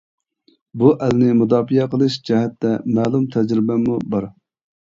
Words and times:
بۇ 0.83 0.93
ئەلنى 1.07 1.35
مۇداپىئە 1.41 1.85
قىلىش 1.91 2.17
جەھەتتە 2.31 2.73
مەلۇم 2.97 3.29
تەجرىبەممۇ 3.37 4.01
بار. 4.17 4.31